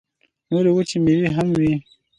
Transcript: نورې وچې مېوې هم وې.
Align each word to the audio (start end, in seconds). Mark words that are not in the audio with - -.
نورې 0.49 0.71
وچې 0.75 0.97
مېوې 1.05 1.29
هم 1.35 1.47
وې. 1.57 1.71